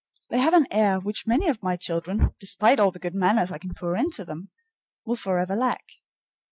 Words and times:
They 0.31 0.39
have 0.39 0.55
an 0.55 0.65
air 0.71 0.99
which 0.99 1.27
many 1.27 1.47
of 1.47 1.61
my 1.61 1.75
children, 1.75 2.33
despite 2.39 2.79
all 2.79 2.89
the 2.89 2.97
good 2.97 3.13
manners 3.13 3.51
I 3.51 3.59
can 3.59 3.75
pour 3.75 3.95
into 3.95 4.25
them, 4.25 4.49
will 5.05 5.15
forever 5.15 5.55
lack. 5.55 5.83